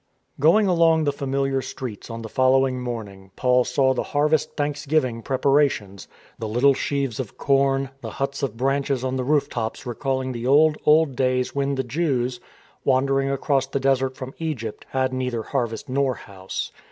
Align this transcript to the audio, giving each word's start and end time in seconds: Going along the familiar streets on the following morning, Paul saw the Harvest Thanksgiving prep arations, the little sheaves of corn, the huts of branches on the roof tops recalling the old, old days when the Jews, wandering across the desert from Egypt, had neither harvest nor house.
Going 0.39 0.65
along 0.65 1.03
the 1.03 1.11
familiar 1.11 1.61
streets 1.61 2.09
on 2.09 2.23
the 2.23 2.27
following 2.27 2.79
morning, 2.81 3.29
Paul 3.35 3.63
saw 3.63 3.93
the 3.93 4.01
Harvest 4.17 4.57
Thanksgiving 4.57 5.21
prep 5.21 5.43
arations, 5.43 6.07
the 6.39 6.47
little 6.47 6.73
sheaves 6.73 7.19
of 7.19 7.37
corn, 7.37 7.91
the 8.01 8.09
huts 8.09 8.41
of 8.41 8.57
branches 8.57 9.03
on 9.03 9.15
the 9.15 9.23
roof 9.23 9.47
tops 9.47 9.85
recalling 9.85 10.31
the 10.31 10.47
old, 10.47 10.79
old 10.87 11.15
days 11.15 11.53
when 11.53 11.75
the 11.75 11.83
Jews, 11.83 12.39
wandering 12.83 13.29
across 13.29 13.67
the 13.67 13.79
desert 13.79 14.17
from 14.17 14.33
Egypt, 14.39 14.87
had 14.89 15.13
neither 15.13 15.43
harvest 15.43 15.87
nor 15.87 16.15
house. 16.15 16.71